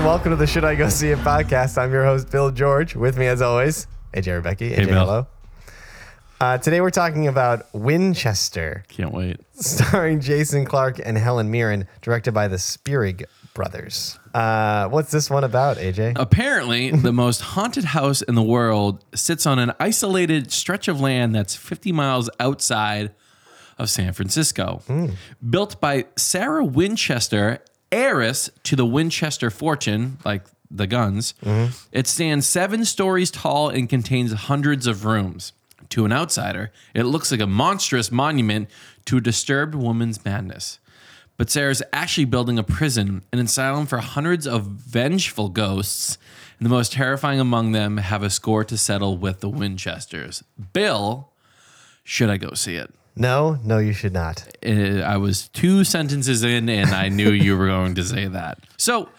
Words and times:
And 0.00 0.06
welcome 0.06 0.30
to 0.30 0.36
the 0.36 0.46
Should 0.46 0.64
I 0.64 0.76
Go 0.76 0.88
See 0.88 1.10
It 1.10 1.18
podcast. 1.18 1.76
I'm 1.76 1.92
your 1.92 2.04
host, 2.06 2.30
Bill 2.30 2.50
George. 2.50 2.96
With 2.96 3.18
me, 3.18 3.26
as 3.26 3.42
always, 3.42 3.86
AJ 4.14 4.32
Rebecca. 4.36 4.64
AJ, 4.64 4.74
Hey, 4.74 4.84
Bill. 4.86 4.94
hello. 5.04 5.26
Uh, 6.40 6.56
today 6.56 6.80
we're 6.80 6.88
talking 6.88 7.26
about 7.26 7.66
Winchester, 7.74 8.82
Can't 8.88 9.12
wait. 9.12 9.36
starring 9.56 10.20
Jason 10.20 10.64
Clarke 10.64 11.00
and 11.04 11.18
Helen 11.18 11.50
Mirren, 11.50 11.86
directed 12.00 12.32
by 12.32 12.48
the 12.48 12.56
Spierig 12.58 13.26
brothers. 13.52 14.18
Uh, 14.32 14.88
what's 14.88 15.10
this 15.10 15.28
one 15.28 15.44
about, 15.44 15.76
AJ? 15.76 16.14
Apparently, 16.16 16.90
the 16.92 17.12
most 17.12 17.42
haunted 17.42 17.84
house 17.84 18.22
in 18.22 18.34
the 18.34 18.42
world 18.42 19.04
sits 19.14 19.44
on 19.44 19.58
an 19.58 19.72
isolated 19.78 20.50
stretch 20.50 20.88
of 20.88 20.98
land 20.98 21.34
that's 21.34 21.54
50 21.54 21.92
miles 21.92 22.30
outside 22.40 23.12
of 23.76 23.90
San 23.90 24.14
Francisco. 24.14 24.82
Built 25.50 25.78
by 25.78 26.06
Sarah 26.16 26.64
Winchester, 26.64 27.58
heiress 27.92 28.50
to 28.64 28.76
the 28.76 28.86
Winchester 28.86 29.50
fortune, 29.50 30.18
like 30.24 30.42
the 30.70 30.86
guns, 30.86 31.34
mm-hmm. 31.44 31.72
it 31.92 32.06
stands 32.06 32.46
seven 32.46 32.84
stories 32.84 33.30
tall 33.30 33.68
and 33.68 33.88
contains 33.88 34.32
hundreds 34.32 34.86
of 34.86 35.04
rooms. 35.04 35.52
To 35.90 36.04
an 36.04 36.12
outsider, 36.12 36.70
it 36.94 37.02
looks 37.02 37.32
like 37.32 37.40
a 37.40 37.48
monstrous 37.48 38.12
monument 38.12 38.70
to 39.06 39.16
a 39.16 39.20
disturbed 39.20 39.74
woman's 39.74 40.24
madness. 40.24 40.78
But 41.36 41.50
Sarah's 41.50 41.82
actually 41.92 42.26
building 42.26 42.58
a 42.58 42.62
prison, 42.62 43.22
an 43.32 43.40
asylum 43.40 43.86
for 43.86 43.98
hundreds 43.98 44.46
of 44.46 44.66
vengeful 44.66 45.48
ghosts, 45.48 46.16
and 46.58 46.66
the 46.66 46.70
most 46.70 46.92
terrifying 46.92 47.40
among 47.40 47.72
them 47.72 47.96
have 47.96 48.22
a 48.22 48.30
score 48.30 48.62
to 48.64 48.76
settle 48.76 49.16
with 49.16 49.40
the 49.40 49.48
Winchesters. 49.48 50.44
Bill, 50.72 51.32
should 52.04 52.30
I 52.30 52.36
go 52.36 52.52
see 52.54 52.76
it? 52.76 52.94
No, 53.20 53.58
no, 53.64 53.76
you 53.78 53.92
should 53.92 54.14
not. 54.14 54.42
Uh, 54.66 55.00
I 55.04 55.18
was 55.18 55.48
two 55.48 55.84
sentences 55.84 56.42
in, 56.42 56.68
and 56.70 56.90
I 56.90 57.08
knew 57.10 57.30
you 57.30 57.56
were 57.56 57.66
going 57.66 57.94
to 57.96 58.02
say 58.02 58.26
that. 58.28 58.58
So, 58.78 59.10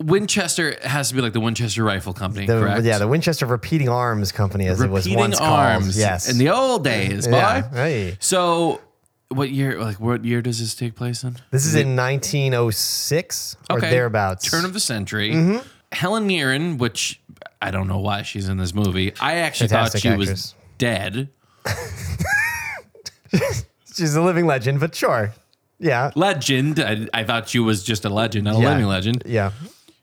Winchester 0.00 0.76
has 0.82 1.10
to 1.10 1.14
be 1.14 1.20
like 1.20 1.34
the 1.34 1.40
Winchester 1.40 1.84
Rifle 1.84 2.14
Company, 2.14 2.46
The, 2.46 2.58
correct? 2.58 2.84
yeah, 2.84 2.96
the 2.98 3.06
Winchester 3.06 3.44
Repeating 3.44 3.88
Arms 3.90 4.32
Company, 4.32 4.66
as 4.66 4.80
it 4.80 4.88
was 4.88 5.06
once 5.08 5.38
arms. 5.38 5.84
called. 5.84 5.94
Yes. 5.96 6.30
in 6.30 6.38
the 6.38 6.48
old 6.48 6.84
days, 6.84 7.26
boy. 7.28 7.36
Yeah, 7.36 7.70
hey. 7.70 8.16
So, 8.18 8.80
what 9.28 9.50
year? 9.50 9.78
Like, 9.78 10.00
what 10.00 10.24
year 10.24 10.40
does 10.40 10.58
this 10.58 10.74
take 10.74 10.94
place 10.94 11.22
in? 11.22 11.36
this 11.50 11.66
is 11.66 11.74
in 11.74 11.94
1906 11.96 13.56
or 13.68 13.80
thereabouts. 13.80 14.50
Turn 14.50 14.64
of 14.64 14.72
the 14.72 14.80
century. 14.80 15.60
Helen 15.92 16.26
Mirren, 16.26 16.78
which 16.78 17.20
I 17.60 17.70
don't 17.70 17.88
know 17.88 17.98
why 18.00 18.22
she's 18.22 18.48
in 18.48 18.56
this 18.56 18.74
movie. 18.74 19.12
I 19.20 19.36
actually 19.36 19.68
Fantastic 19.68 20.02
thought 20.02 20.02
she 20.02 20.08
actress. 20.08 20.30
was 20.30 20.54
dead. 20.78 21.28
She's 23.94 24.14
a 24.14 24.22
living 24.22 24.46
legend, 24.46 24.80
but 24.80 24.94
sure. 24.94 25.32
Yeah. 25.78 26.10
Legend. 26.14 26.80
I, 26.80 27.06
I 27.14 27.24
thought 27.24 27.48
she 27.48 27.58
was 27.58 27.82
just 27.84 28.04
a 28.04 28.08
legend, 28.08 28.44
not 28.44 28.56
a 28.56 28.60
Yeah. 28.60 28.70
living 28.70 28.86
legend. 28.86 29.22
Yeah. 29.26 29.52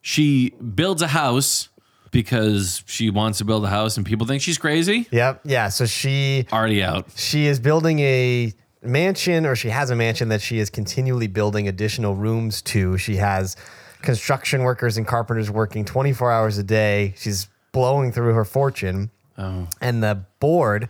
She 0.02 0.50
builds 0.52 1.02
a 1.02 1.08
house 1.08 1.70
because 2.12 2.84
she 2.88 3.10
wants 3.10 3.38
to 3.40 3.46
build 3.46 3.64
a 3.66 3.70
house 3.70 3.98
and 3.98 4.06
people 4.06 4.26
think 4.28 4.42
she's 4.42 4.58
crazy. 4.58 5.08
Yep. 5.12 5.42
Yeah. 5.46 5.70
So 5.70 5.86
she 5.86 6.46
Already 6.52 6.84
out. 6.84 7.08
she 7.16 7.48
is 7.48 7.60
building 7.60 8.00
a 8.00 8.54
mansion 8.84 9.46
or 9.46 9.56
she 9.56 9.70
has 9.70 9.90
a 9.92 9.96
mansion 9.96 10.30
that 10.30 10.42
she 10.42 10.60
is 10.60 10.70
continually 10.70 11.28
building 11.28 11.68
additional 11.68 12.16
rooms 12.16 12.62
to. 12.64 12.98
She 12.98 13.16
has 13.18 13.56
construction 14.02 14.64
workers 14.64 14.98
and 14.98 15.06
carpenters 15.08 15.50
working 15.52 15.86
24 15.86 16.32
hours 16.32 16.58
a 16.58 16.64
day. 16.64 17.14
She's 17.18 17.48
blowing 17.72 18.12
through 18.12 18.34
her 18.34 18.46
fortune. 18.46 19.12
Oh. 19.38 19.68
And 19.80 20.04
the 20.04 20.26
board 20.40 20.90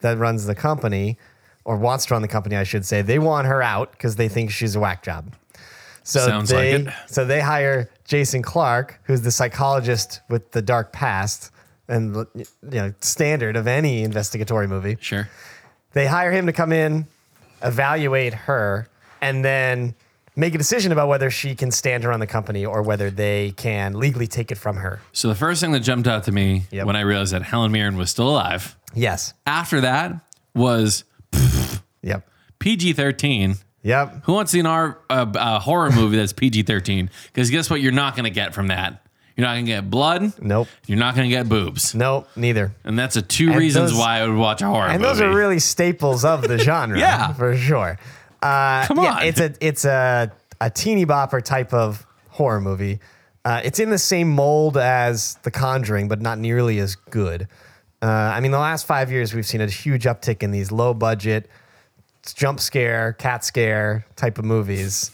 that 0.00 0.18
runs 0.18 0.46
the 0.46 0.54
company 0.54 1.18
or 1.68 1.76
wants 1.76 2.06
to 2.06 2.14
run 2.14 2.22
the 2.22 2.28
company, 2.28 2.56
I 2.56 2.64
should 2.64 2.86
say, 2.86 3.02
they 3.02 3.18
want 3.18 3.46
her 3.46 3.62
out 3.62 3.92
because 3.92 4.16
they 4.16 4.26
think 4.26 4.50
she's 4.50 4.74
a 4.74 4.80
whack 4.80 5.02
job. 5.02 5.34
So 6.02 6.20
Sounds 6.26 6.50
like 6.50 6.60
they 6.62 6.72
it. 6.72 6.88
so 7.06 7.26
they 7.26 7.40
hire 7.40 7.90
Jason 8.06 8.40
Clarke, 8.40 8.98
who's 9.04 9.20
the 9.20 9.30
psychologist 9.30 10.22
with 10.30 10.52
the 10.52 10.62
dark 10.62 10.92
past 10.94 11.50
and 11.86 12.16
you 12.34 12.44
know 12.62 12.94
standard 13.00 13.54
of 13.54 13.66
any 13.66 14.02
investigatory 14.02 14.66
movie. 14.66 14.96
Sure. 14.98 15.28
They 15.92 16.06
hire 16.06 16.32
him 16.32 16.46
to 16.46 16.52
come 16.54 16.72
in, 16.72 17.06
evaluate 17.62 18.32
her, 18.32 18.88
and 19.20 19.44
then 19.44 19.94
make 20.36 20.54
a 20.54 20.58
decision 20.58 20.90
about 20.92 21.08
whether 21.08 21.30
she 21.30 21.54
can 21.54 21.70
stand 21.70 22.02
her 22.04 22.12
on 22.12 22.20
the 22.20 22.26
company 22.26 22.64
or 22.64 22.80
whether 22.82 23.10
they 23.10 23.52
can 23.58 23.92
legally 23.98 24.26
take 24.26 24.50
it 24.50 24.54
from 24.56 24.76
her. 24.76 25.00
So 25.12 25.28
the 25.28 25.34
first 25.34 25.60
thing 25.60 25.72
that 25.72 25.80
jumped 25.80 26.08
out 26.08 26.24
to 26.24 26.32
me 26.32 26.62
Yep. 26.70 26.86
when 26.86 26.96
I 26.96 27.00
realized 27.02 27.34
that 27.34 27.42
Helen 27.42 27.72
Mirren 27.72 27.98
was 27.98 28.08
still 28.10 28.28
alive 28.30 28.76
Yes. 28.94 29.34
after 29.46 29.82
that 29.82 30.14
was 30.54 31.04
Yep. 32.02 32.28
PG 32.58 32.92
13. 32.94 33.56
Yep. 33.82 34.24
Who 34.24 34.32
wants 34.32 34.50
to 34.52 34.56
see 34.56 34.60
an 34.60 34.66
R, 34.66 34.98
uh, 35.08 35.26
a 35.34 35.58
horror 35.60 35.90
movie 35.90 36.16
that's 36.16 36.32
PG 36.32 36.62
13? 36.64 37.10
Because 37.26 37.50
guess 37.50 37.70
what? 37.70 37.80
You're 37.80 37.92
not 37.92 38.14
going 38.16 38.24
to 38.24 38.30
get 38.30 38.54
from 38.54 38.68
that. 38.68 39.04
You're 39.36 39.46
not 39.46 39.54
going 39.54 39.66
to 39.66 39.70
get 39.70 39.88
blood. 39.88 40.32
Nope. 40.42 40.66
You're 40.86 40.98
not 40.98 41.14
going 41.14 41.30
to 41.30 41.34
get 41.34 41.48
boobs. 41.48 41.94
Nope. 41.94 42.28
Neither. 42.34 42.72
And 42.82 42.98
that's 42.98 43.14
a 43.16 43.22
two 43.22 43.52
reasons 43.54 43.90
those- 43.92 43.98
why 43.98 44.18
I 44.20 44.26
would 44.26 44.36
watch 44.36 44.62
a 44.62 44.66
horror 44.66 44.88
And 44.88 45.00
movie. 45.00 45.12
those 45.12 45.20
are 45.20 45.32
really 45.32 45.60
staples 45.60 46.24
of 46.24 46.42
the 46.42 46.58
genre. 46.58 46.98
Yeah. 46.98 47.32
For 47.34 47.56
sure. 47.56 47.98
Uh, 48.42 48.84
Come 48.86 48.98
yeah, 49.02 49.14
on. 49.14 49.22
it's 49.24 49.40
a 49.40 49.54
it's 49.60 49.84
a 49.84 50.32
a 50.60 50.70
teeny 50.70 51.06
bopper 51.06 51.42
type 51.42 51.72
of 51.72 52.04
horror 52.30 52.60
movie. 52.60 52.98
Uh, 53.44 53.60
it's 53.64 53.78
in 53.78 53.90
the 53.90 53.98
same 53.98 54.28
mold 54.28 54.76
as 54.76 55.36
The 55.44 55.50
Conjuring, 55.52 56.08
but 56.08 56.20
not 56.20 56.38
nearly 56.38 56.78
as 56.80 56.96
good. 56.96 57.48
Uh, 58.02 58.06
I 58.06 58.40
mean, 58.40 58.50
the 58.52 58.58
last 58.58 58.86
five 58.86 59.10
years 59.10 59.32
we've 59.34 59.46
seen 59.46 59.60
a 59.60 59.66
huge 59.66 60.04
uptick 60.04 60.42
in 60.42 60.50
these 60.50 60.70
low 60.70 60.94
budget 60.94 61.48
jump 62.32 62.60
scare, 62.60 63.14
cat 63.14 63.44
scare 63.44 64.04
type 64.16 64.38
of 64.38 64.44
movies. 64.44 65.10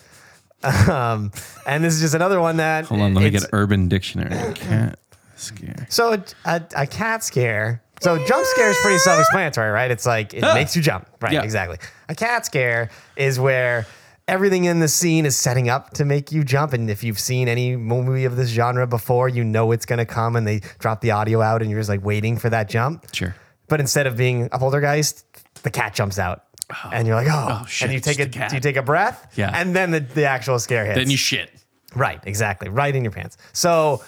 Um, 0.63 1.31
and 1.67 1.85
this 1.85 1.95
is 1.95 2.01
just 2.01 2.15
another 2.15 2.41
one 2.41 2.57
that 2.57 2.87
Hold 2.87 3.03
on, 3.03 3.15
let 3.15 3.23
me 3.23 3.31
get 3.31 3.45
Urban 3.53 3.89
Dictionary. 3.89 4.55
Cat 4.55 4.99
scare. 5.37 5.87
so 5.91 6.15
a, 6.15 6.25
a, 6.47 6.63
a 6.77 6.87
cat 6.87 7.23
scare. 7.23 7.83
So 8.01 8.17
jump 8.27 8.47
scare 8.47 8.71
is 8.71 8.77
pretty 8.83 8.99
self-explanatory, 8.99 9.71
right? 9.71 9.91
It's 9.91 10.07
like 10.07 10.35
it 10.35 10.43
makes 10.55 10.75
you 10.75 10.83
jump, 10.83 11.09
right? 11.21 11.33
Yeah. 11.33 11.43
Exactly. 11.43 11.79
A 12.09 12.15
cat 12.15 12.45
scare 12.47 12.91
is 13.17 13.39
where 13.39 13.87
everything 14.27 14.65
in 14.65 14.81
the 14.81 14.89
scene 14.89 15.27
is 15.27 15.37
setting 15.37 15.69
up 15.69 15.91
to 15.95 16.05
make 16.05 16.33
you 16.33 16.45
jump. 16.45 16.73
And 16.73 16.91
if 16.91 17.05
you've 17.05 17.21
seen 17.21 17.49
any 17.49 17.77
movie 17.77 18.25
of 18.25 18.37
this 18.37 18.49
genre 18.49 18.87
before, 18.87 19.29
you 19.29 19.45
know 19.45 19.71
it's 19.73 19.87
going 19.87 19.99
to 19.99 20.07
come, 20.07 20.37
and 20.37 20.47
they 20.47 20.61
drop 20.79 21.01
the 21.01 21.11
audio 21.13 21.41
out, 21.41 21.63
and 21.63 21.71
you're 21.71 21.81
just 21.81 21.91
like 21.91 22.05
waiting 22.05 22.37
for 22.37 22.51
that 22.51 22.69
jump. 22.69 23.07
Sure. 23.15 23.35
But 23.69 23.81
instead 23.81 24.07
of 24.07 24.17
being 24.17 24.49
a 24.53 24.59
poltergeist, 24.59 25.25
the 25.63 25.71
cat 25.71 25.95
jumps 25.95 26.19
out. 26.19 26.44
And 26.93 27.07
you're 27.07 27.17
like, 27.17 27.29
oh, 27.31 27.61
Oh, 27.63 27.67
shit, 27.67 27.87
and 27.87 27.93
you 27.95 28.01
take 28.01 28.19
a 28.21 28.27
cat. 28.27 28.53
you 28.53 28.61
take 28.61 28.77
a 28.77 28.83
breath, 28.83 29.33
Yeah. 29.37 29.51
and 29.55 29.75
then 29.75 29.91
the, 29.91 30.01
the 30.01 30.25
actual 30.25 30.59
scare 30.59 30.85
hits. 30.85 30.97
Then 30.99 31.11
you 31.11 31.17
shit. 31.17 31.51
Right, 31.95 32.21
exactly. 32.25 32.69
Right 32.69 32.95
in 32.95 33.05
your 33.05 33.13
pants. 33.13 33.37
So 33.53 34.03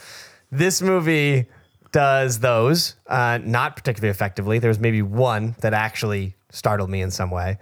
this 0.51 0.83
movie 0.83 1.47
does 1.93 2.41
those, 2.41 2.97
uh, 3.07 3.39
not 3.43 3.77
particularly 3.77 4.11
effectively. 4.11 4.59
There's 4.59 4.79
maybe 4.81 5.03
one 5.03 5.55
that 5.61 5.73
actually 5.75 6.35
startled 6.51 6.91
me 6.91 7.01
in 7.03 7.11
some 7.11 7.31
way. 7.31 7.59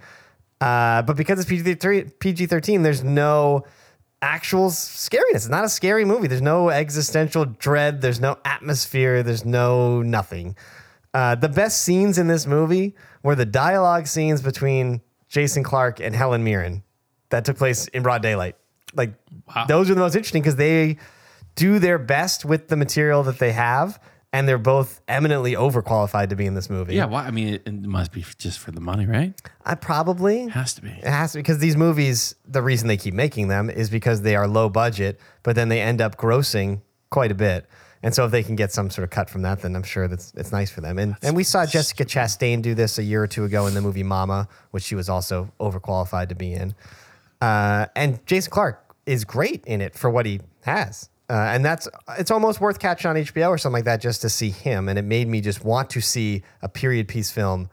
Uh, 0.61 1.01
but 1.03 1.15
because 1.15 1.39
it's 1.39 1.49
PG 2.19 2.45
13, 2.47 2.81
there's 2.81 3.03
no 3.03 3.65
actual 4.21 4.69
scariness. 4.69 5.35
It's 5.35 5.47
not 5.49 5.63
a 5.65 5.69
scary 5.69 6.05
movie. 6.05 6.27
There's 6.27 6.41
no 6.41 6.69
existential 6.69 7.45
dread. 7.45 8.01
There's 8.01 8.19
no 8.19 8.37
atmosphere. 8.45 9.21
There's 9.21 9.45
no 9.45 10.01
nothing. 10.01 10.55
Uh, 11.15 11.33
the 11.33 11.47
best 11.47 11.81
scenes 11.83 12.17
in 12.17 12.27
this 12.27 12.45
movie 12.45 12.93
were 13.23 13.35
the 13.35 13.45
dialogue 13.45 14.05
scenes 14.05 14.41
between 14.41 14.99
Jason 15.29 15.63
Clarke 15.63 16.01
and 16.01 16.13
Helen 16.13 16.43
Mirren 16.43 16.83
that 17.29 17.45
took 17.45 17.57
place 17.57 17.87
in 17.87 18.03
broad 18.03 18.21
daylight. 18.21 18.55
Like 18.93 19.13
Wow. 19.47 19.65
those 19.65 19.89
are 19.89 19.93
the 19.93 20.01
most 20.01 20.15
interesting 20.15 20.41
because 20.41 20.57
they 20.57 20.97
do 21.55 21.79
their 21.79 21.97
best 21.97 22.43
with 22.43 22.67
the 22.67 22.75
material 22.75 23.23
that 23.23 23.39
they 23.39 23.53
have, 23.53 23.97
and 24.33 24.45
they're 24.45 24.57
both 24.57 24.99
eminently 25.07 25.53
overqualified 25.53 26.27
to 26.29 26.35
be 26.35 26.45
in 26.45 26.53
this 26.53 26.69
movie. 26.69 26.95
Yeah, 26.95 27.05
why? 27.05 27.25
I 27.25 27.31
mean, 27.31 27.53
it, 27.53 27.63
it 27.65 27.73
must 27.83 28.11
be 28.11 28.25
just 28.37 28.59
for 28.59 28.71
the 28.71 28.81
money, 28.81 29.05
right? 29.05 29.33
I 29.65 29.75
probably 29.75 30.47
Has 30.49 30.73
to 30.73 30.81
be. 30.81 30.89
it 30.89 31.05
has 31.05 31.31
to 31.31 31.37
because 31.39 31.59
these 31.59 31.77
movies, 31.77 32.35
the 32.45 32.61
reason 32.61 32.89
they 32.89 32.97
keep 32.97 33.13
making 33.13 33.47
them 33.47 33.69
is 33.69 33.89
because 33.89 34.21
they 34.23 34.35
are 34.35 34.47
low 34.49 34.67
budget, 34.69 35.17
but 35.43 35.55
then 35.55 35.69
they 35.69 35.79
end 35.81 36.01
up 36.01 36.17
grossing 36.17 36.81
quite 37.09 37.31
a 37.31 37.35
bit. 37.35 37.67
And 38.05 38.13
so 38.13 38.23
if 38.23 38.31
they 38.31 38.43
can 38.43 38.55
get 38.55 38.71
some 38.71 38.91
sort 38.91 39.03
of 39.03 39.09
cut 39.09 39.31
from 39.31 39.41
that, 39.41 39.61
then 39.63 39.75
I'm 39.75 39.81
sure 39.83 40.07
that's 40.07 40.31
it's 40.37 40.51
nice 40.51 40.69
for 40.69 40.79
them. 40.79 40.99
And 40.99 41.15
and 41.23 41.35
we 41.35 41.43
saw 41.43 41.65
Jessica 41.65 42.05
Chastain 42.05 42.61
do 42.61 42.75
this 42.75 42.99
a 42.99 43.03
year 43.03 43.23
or 43.23 43.27
two 43.27 43.43
ago 43.45 43.65
in 43.65 43.73
the 43.73 43.81
movie 43.81 44.03
Mama, 44.03 44.47
which 44.69 44.83
she 44.83 44.93
was 44.93 45.09
also 45.09 45.51
overqualified 45.59 46.29
to 46.29 46.35
be 46.35 46.53
in. 46.53 46.75
Uh, 47.41 47.87
and 47.95 48.23
Jason 48.27 48.51
Clarke 48.51 48.95
is 49.07 49.25
great 49.25 49.65
in 49.65 49.81
it 49.81 49.95
for 49.95 50.09
what 50.11 50.25
he 50.27 50.39
has. 50.65 51.09
Uh, 51.27 51.33
and 51.33 51.65
that's 51.65 51.87
it's 52.19 52.29
almost 52.29 52.61
worth 52.61 52.77
catching 52.77 53.09
on 53.09 53.15
HBO 53.15 53.49
or 53.49 53.57
something 53.57 53.73
like 53.79 53.85
that 53.85 54.01
just 54.01 54.21
to 54.21 54.29
see 54.29 54.51
him. 54.51 54.87
And 54.87 54.99
it 54.99 55.05
made 55.05 55.27
me 55.27 55.41
just 55.41 55.65
want 55.65 55.89
to 55.89 55.99
see 56.01 56.43
a 56.61 56.69
period 56.69 57.07
piece 57.07 57.31
film 57.31 57.69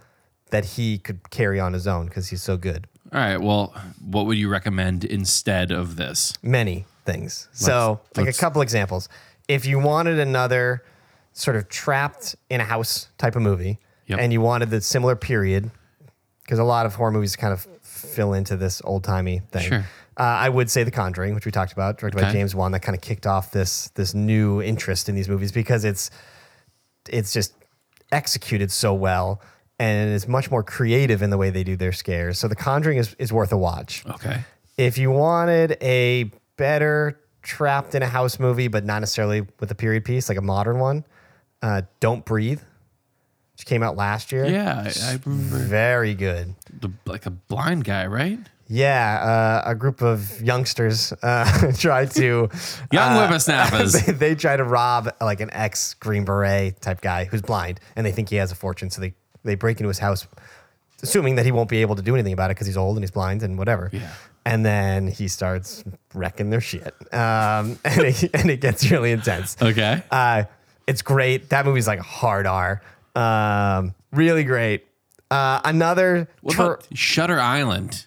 that 0.48 0.64
he 0.64 0.96
could 0.96 1.28
carry 1.28 1.60
on 1.60 1.74
his 1.74 1.86
own 1.86 2.06
because 2.06 2.30
he's 2.30 2.42
so 2.42 2.56
good. 2.56 2.86
All 3.12 3.20
right. 3.20 3.36
Well, 3.36 3.74
what 4.02 4.24
would 4.24 4.38
you 4.38 4.48
recommend 4.48 5.04
instead 5.04 5.70
of 5.70 5.96
this? 5.96 6.32
Many 6.42 6.86
things. 7.04 7.48
so, 7.52 8.00
like 8.16 8.22
a 8.22 8.26
let's- 8.28 8.40
couple 8.40 8.62
examples. 8.62 9.10
If 9.52 9.66
you 9.66 9.78
wanted 9.78 10.18
another 10.18 10.82
sort 11.32 11.56
of 11.56 11.68
trapped 11.68 12.36
in 12.50 12.60
a 12.60 12.64
house 12.64 13.08
type 13.18 13.36
of 13.36 13.42
movie, 13.42 13.78
Yep. 14.06 14.18
and 14.20 14.32
you 14.32 14.40
wanted 14.40 14.70
the 14.70 14.80
similar 14.80 15.14
period, 15.16 15.70
because 16.42 16.58
a 16.58 16.64
lot 16.64 16.86
of 16.86 16.94
horror 16.94 17.12
movies 17.12 17.36
kind 17.36 17.52
of 17.52 17.66
fill 17.82 18.32
into 18.34 18.56
this 18.56 18.82
old 18.84 19.04
timey 19.04 19.40
thing. 19.52 19.62
Sure. 19.68 19.84
Uh, 20.18 20.22
I 20.22 20.48
would 20.48 20.70
say 20.70 20.84
The 20.84 20.90
Conjuring, 20.90 21.34
which 21.34 21.46
we 21.46 21.52
talked 21.52 21.72
about, 21.72 21.98
directed 21.98 22.20
by 22.20 22.32
James 22.32 22.54
Wan, 22.54 22.72
that 22.72 22.80
kind 22.80 22.94
of 22.96 23.00
kicked 23.02 23.26
off 23.26 23.50
this 23.52 23.88
this 23.94 24.12
new 24.14 24.60
interest 24.60 25.08
in 25.08 25.14
these 25.14 25.28
movies 25.28 25.52
because 25.52 25.84
it's 25.84 26.10
it's 27.08 27.32
just 27.32 27.54
executed 28.10 28.70
so 28.70 28.92
well 28.92 29.40
and 29.78 30.10
is 30.12 30.28
much 30.28 30.50
more 30.50 30.62
creative 30.62 31.22
in 31.22 31.30
the 31.30 31.38
way 31.38 31.48
they 31.50 31.64
do 31.64 31.76
their 31.76 31.92
scares. 31.92 32.38
So 32.38 32.46
The 32.48 32.56
Conjuring 32.56 32.98
is, 32.98 33.14
is 33.18 33.32
worth 33.32 33.52
a 33.52 33.56
watch. 33.56 34.04
Okay. 34.06 34.44
If 34.76 34.98
you 34.98 35.10
wanted 35.10 35.76
a 35.80 36.30
better 36.56 37.18
trapped 37.42 37.94
in 37.94 38.02
a 38.02 38.06
house 38.08 38.38
movie, 38.38 38.68
but 38.68 38.84
not 38.84 39.00
necessarily 39.00 39.46
with 39.60 39.70
a 39.70 39.74
period 39.74 40.04
piece, 40.04 40.28
like 40.28 40.38
a 40.38 40.42
modern 40.42 40.78
one, 40.78 41.04
uh, 41.62 41.82
Don't 42.00 42.24
Breathe, 42.24 42.60
which 43.54 43.66
came 43.66 43.82
out 43.82 43.96
last 43.96 44.32
year. 44.32 44.46
Yeah, 44.46 44.84
I, 44.86 45.12
I 45.12 45.18
remember 45.24 45.58
Very 45.58 46.14
good. 46.14 46.54
the, 46.80 46.90
like 47.06 47.26
a 47.26 47.30
blind 47.30 47.84
guy, 47.84 48.06
right? 48.06 48.38
Yeah, 48.68 49.60
uh, 49.66 49.70
a 49.70 49.74
group 49.74 50.00
of 50.00 50.40
youngsters 50.40 51.12
uh, 51.22 51.72
try 51.78 52.06
to 52.06 52.48
Young 52.92 53.12
uh, 53.12 53.26
whippersnappers. 53.26 53.92
they, 54.06 54.12
they 54.12 54.34
try 54.34 54.56
to 54.56 54.64
rob 54.64 55.10
like 55.20 55.40
an 55.40 55.50
ex 55.52 55.92
Green 55.94 56.24
Beret 56.24 56.80
type 56.80 57.02
guy 57.02 57.24
who's 57.24 57.42
blind, 57.42 57.80
and 57.96 58.06
they 58.06 58.12
think 58.12 58.30
he 58.30 58.36
has 58.36 58.50
a 58.50 58.54
fortune. 58.54 58.88
So 58.88 59.02
they 59.02 59.12
they 59.44 59.56
break 59.56 59.78
into 59.78 59.88
his 59.88 59.98
house, 59.98 60.26
assuming 61.02 61.36
that 61.36 61.44
he 61.44 61.52
won't 61.52 61.68
be 61.68 61.80
able 61.82 61.96
to 61.96 62.02
do 62.02 62.14
anything 62.14 62.32
about 62.32 62.50
it 62.50 62.54
because 62.54 62.66
he's 62.66 62.76
old 62.76 62.96
and 62.96 63.02
he's 63.02 63.10
blind 63.10 63.42
and 63.42 63.58
whatever. 63.58 63.90
Yeah. 63.92 64.10
And 64.44 64.64
then 64.66 65.08
he 65.08 65.28
starts 65.28 65.84
wrecking 66.14 66.50
their 66.50 66.60
shit, 66.60 66.94
um, 67.12 67.78
and 67.84 68.00
it, 68.00 68.30
and 68.34 68.50
it 68.50 68.60
gets 68.60 68.90
really 68.90 69.12
intense. 69.12 69.56
Okay. 69.62 70.02
Uh, 70.10 70.44
it's 70.86 71.02
great. 71.02 71.50
That 71.50 71.64
movie's 71.64 71.86
like 71.86 72.00
hard 72.00 72.46
R. 72.46 72.82
Um, 73.14 73.94
really 74.10 74.42
great. 74.44 74.84
Uh, 75.30 75.60
another 75.64 76.28
What 76.40 76.54
about 76.56 76.88
Shutter 76.92 77.38
Island? 77.40 78.06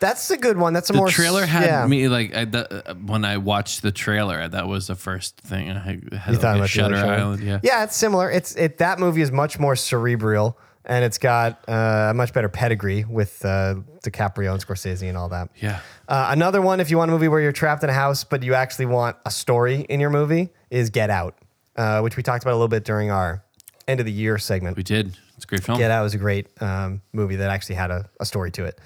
that's 0.00 0.30
a 0.30 0.36
good 0.36 0.56
one. 0.56 0.72
That's 0.72 0.88
a 0.90 0.92
The 0.92 0.98
more 0.98 1.08
trailer 1.08 1.44
had 1.44 1.66
yeah. 1.66 1.86
me 1.86 2.08
like 2.08 2.34
I, 2.34 2.44
the, 2.46 2.96
when 3.04 3.24
I 3.24 3.36
watched 3.36 3.82
the 3.82 3.92
trailer. 3.92 4.48
That 4.48 4.66
was 4.66 4.86
the 4.86 4.94
first 4.94 5.36
thing 5.38 5.70
I 5.70 5.78
had. 5.78 6.02
You 6.02 6.08
like 6.12 6.40
thought 6.40 6.56
about 6.56 6.60
the 6.62 6.68
Shutter? 6.68 6.96
Island. 6.96 7.42
Yeah. 7.42 7.60
yeah, 7.62 7.84
it's 7.84 7.96
similar. 7.96 8.30
It's 8.30 8.54
it 8.56 8.78
that 8.78 8.98
movie 8.98 9.20
is 9.22 9.30
much 9.30 9.58
more 9.58 9.76
cerebral, 9.76 10.58
and 10.90 11.04
it's 11.04 11.18
got 11.18 11.62
uh, 11.68 12.08
a 12.10 12.14
much 12.14 12.34
better 12.34 12.48
pedigree 12.48 13.04
with 13.04 13.44
uh, 13.44 13.76
DiCaprio 14.02 14.52
and 14.52 14.66
Scorsese 14.66 15.08
and 15.08 15.16
all 15.16 15.28
that. 15.28 15.48
Yeah. 15.62 15.80
Uh, 16.08 16.26
another 16.30 16.60
one, 16.60 16.80
if 16.80 16.90
you 16.90 16.98
want 16.98 17.10
a 17.10 17.14
movie 17.14 17.28
where 17.28 17.40
you're 17.40 17.52
trapped 17.52 17.84
in 17.84 17.88
a 17.88 17.94
house 17.94 18.24
but 18.24 18.42
you 18.42 18.54
actually 18.54 18.86
want 18.86 19.16
a 19.24 19.30
story 19.30 19.86
in 19.88 20.00
your 20.00 20.10
movie, 20.10 20.50
is 20.68 20.90
Get 20.90 21.08
Out, 21.08 21.38
uh, 21.76 22.00
which 22.00 22.16
we 22.16 22.24
talked 22.24 22.42
about 22.42 22.52
a 22.52 22.58
little 22.58 22.68
bit 22.68 22.84
during 22.84 23.08
our 23.08 23.44
end 23.86 24.00
of 24.00 24.06
the 24.06 24.12
year 24.12 24.36
segment. 24.36 24.76
We 24.76 24.82
did. 24.82 25.16
It's 25.36 25.44
a 25.44 25.46
great 25.46 25.62
film. 25.62 25.78
Get 25.78 25.92
Out 25.92 26.02
was 26.02 26.14
a 26.14 26.18
great 26.18 26.48
um, 26.60 27.02
movie 27.12 27.36
that 27.36 27.50
actually 27.50 27.76
had 27.76 27.92
a, 27.92 28.10
a 28.18 28.26
story 28.26 28.50
to 28.50 28.64
it. 28.64 28.78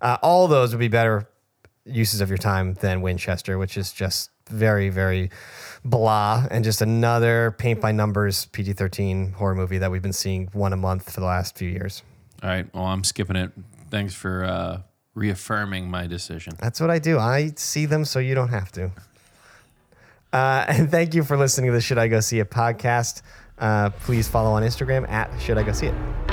Uh, 0.00 0.16
all 0.22 0.46
those 0.46 0.70
would 0.72 0.80
be 0.80 0.88
better 0.88 1.28
uses 1.84 2.20
of 2.20 2.28
your 2.28 2.38
time 2.38 2.74
than 2.74 3.02
Winchester, 3.02 3.58
which 3.58 3.76
is 3.76 3.92
just 3.92 4.30
very, 4.48 4.88
very 4.88 5.30
blah 5.84 6.46
and 6.50 6.64
just 6.64 6.82
another 6.82 7.54
paint 7.58 7.80
by 7.80 7.92
numbers 7.92 8.46
PG 8.46 8.74
13 8.74 9.32
horror 9.32 9.54
movie 9.54 9.78
that 9.78 9.90
we've 9.90 10.02
been 10.02 10.12
seeing 10.12 10.48
one 10.52 10.72
a 10.72 10.76
month 10.76 11.12
for 11.12 11.20
the 11.20 11.26
last 11.26 11.56
few 11.56 11.68
years. 11.68 12.02
All 12.42 12.50
right. 12.50 12.72
Well, 12.74 12.84
I'm 12.84 13.04
skipping 13.04 13.36
it. 13.36 13.52
Thanks 13.90 14.14
for 14.14 14.44
uh, 14.44 14.82
reaffirming 15.14 15.90
my 15.90 16.06
decision. 16.06 16.54
That's 16.58 16.80
what 16.80 16.90
I 16.90 16.98
do. 16.98 17.18
I 17.18 17.52
see 17.56 17.86
them 17.86 18.04
so 18.04 18.18
you 18.18 18.34
don't 18.34 18.48
have 18.48 18.70
to. 18.72 18.90
Uh, 20.32 20.64
and 20.68 20.90
thank 20.90 21.14
you 21.14 21.24
for 21.24 21.36
listening 21.36 21.70
to 21.70 21.72
the 21.72 21.80
Should 21.80 21.98
I 21.98 22.08
Go 22.08 22.20
See 22.20 22.38
It 22.38 22.50
podcast. 22.50 23.22
Uh, 23.58 23.90
please 23.90 24.28
follow 24.28 24.50
on 24.50 24.62
Instagram 24.62 25.08
at 25.08 25.36
Should 25.40 25.58
I 25.58 25.62
Go 25.62 25.72
See 25.72 25.86
It. 25.86 26.27